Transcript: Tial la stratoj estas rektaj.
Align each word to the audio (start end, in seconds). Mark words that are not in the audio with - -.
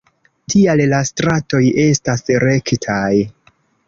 Tial 0.51 0.79
la 0.93 1.01
stratoj 1.09 1.61
estas 1.83 2.23
rektaj. 2.45 3.13